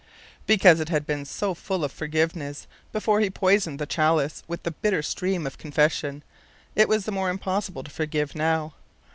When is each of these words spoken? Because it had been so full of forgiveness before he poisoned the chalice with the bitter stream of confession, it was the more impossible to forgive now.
Because 0.47 0.79
it 0.79 0.89
had 0.89 1.05
been 1.05 1.25
so 1.25 1.53
full 1.53 1.83
of 1.83 1.91
forgiveness 1.91 2.65
before 2.91 3.19
he 3.19 3.29
poisoned 3.29 3.77
the 3.77 3.85
chalice 3.85 4.41
with 4.47 4.63
the 4.63 4.71
bitter 4.71 5.03
stream 5.03 5.45
of 5.45 5.59
confession, 5.59 6.23
it 6.73 6.89
was 6.89 7.05
the 7.05 7.11
more 7.11 7.29
impossible 7.29 7.83
to 7.83 7.91
forgive 7.91 8.33
now. 8.33 8.73